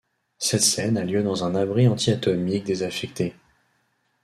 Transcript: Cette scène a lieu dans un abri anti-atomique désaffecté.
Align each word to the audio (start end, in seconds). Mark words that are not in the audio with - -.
Cette 0.39 0.63
scène 0.63 0.97
a 0.97 1.03
lieu 1.03 1.21
dans 1.21 1.43
un 1.43 1.53
abri 1.53 1.87
anti-atomique 1.87 2.63
désaffecté. 2.63 3.35